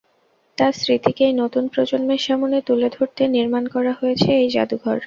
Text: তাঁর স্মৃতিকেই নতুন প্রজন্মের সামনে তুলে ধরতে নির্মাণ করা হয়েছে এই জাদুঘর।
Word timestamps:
তাঁর 0.57 0.73
স্মৃতিকেই 0.75 1.33
নতুন 1.33 1.63
প্রজন্মের 1.73 2.21
সামনে 2.27 2.57
তুলে 2.67 2.87
ধরতে 2.89 3.23
নির্মাণ 3.35 3.63
করা 3.75 3.93
হয়েছে 3.93 4.29
এই 4.37 4.47
জাদুঘর। 4.55 4.97